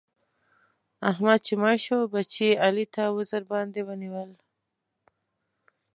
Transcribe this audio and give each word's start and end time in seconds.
احمد 1.09 1.39
چې 1.47 1.53
مړ 1.61 1.71
شو؛ 1.85 1.97
بچي 2.13 2.45
يې 2.49 2.59
علي 2.65 2.85
تر 2.93 3.07
وزر 3.17 3.43
باندې 3.51 3.81
ونيول. 3.87 4.29